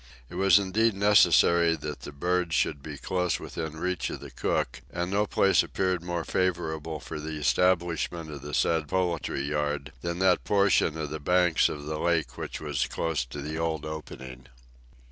It 0.31 0.33
was 0.33 0.57
indeed 0.57 0.95
necessary 0.95 1.75
that 1.75 1.99
the 1.99 2.11
birds 2.11 2.55
should 2.55 2.81
be 2.81 2.97
close 2.97 3.39
within 3.39 3.77
reach 3.77 4.09
of 4.09 4.19
the 4.19 4.31
cook, 4.31 4.81
and 4.91 5.11
no 5.11 5.27
place 5.27 5.61
appeared 5.61 6.01
more 6.01 6.23
favorable 6.25 6.99
for 6.99 7.19
the 7.19 7.35
establishment 7.37 8.31
of 8.31 8.41
the 8.41 8.55
said 8.55 8.87
poultry 8.87 9.43
yard 9.43 9.93
than 10.01 10.17
that 10.17 10.43
portion 10.43 10.97
of 10.97 11.11
the 11.11 11.19
banks 11.19 11.69
of 11.69 11.85
the 11.85 11.99
lake 11.99 12.35
which 12.35 12.59
was 12.59 12.87
close 12.87 13.23
to 13.25 13.43
the 13.43 13.59
old 13.59 13.85
opening. 13.85 14.47